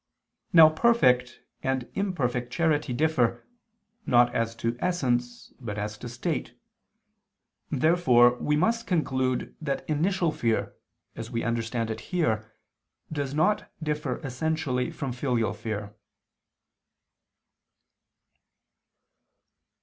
[0.51, 3.45] Now perfect and imperfect charity differ,
[4.07, 6.57] not as to essence but as to state.
[7.69, 10.73] Therefore we must conclude that initial fear,
[11.15, 12.51] as we understand it here,
[13.11, 15.93] does not differ essentially from filial fear.